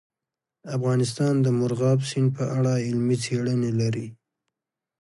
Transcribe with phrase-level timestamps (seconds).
[0.77, 4.07] افغانستان د مورغاب سیند په اړه علمي څېړنې لري.